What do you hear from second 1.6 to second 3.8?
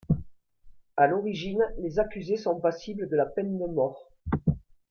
les accusés sont passibles de la peine de